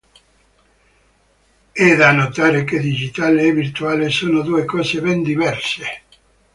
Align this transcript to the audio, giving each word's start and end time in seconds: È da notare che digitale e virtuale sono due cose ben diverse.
È 1.71 1.93
da 1.95 2.11
notare 2.11 2.63
che 2.63 2.79
digitale 2.79 3.43
e 3.45 3.51
virtuale 3.53 4.09
sono 4.09 4.41
due 4.41 4.65
cose 4.65 4.99
ben 4.99 5.21
diverse. 5.21 6.01